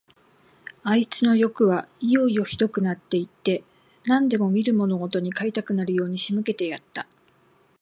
[0.81, 3.63] あいつのよくはいよいよひどくなって行って、
[4.07, 7.05] 何でも見るものごとに買いたくなるように仕向けてやった。